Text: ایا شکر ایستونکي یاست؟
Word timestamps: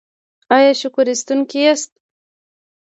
ایا 0.55 0.71
شکر 0.81 1.05
ایستونکي 1.09 1.59
یاست؟ 1.63 1.91